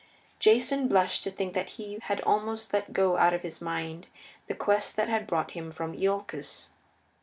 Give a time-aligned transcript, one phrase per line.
[0.39, 4.07] Jason blushed to think that he had almost let go out of his mind
[4.47, 6.69] the quest that had brought him from Iolcus.